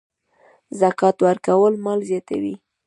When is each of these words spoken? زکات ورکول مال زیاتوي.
زکات 0.79 1.17
ورکول 1.27 1.73
مال 1.85 1.99
زیاتوي. 2.09 2.53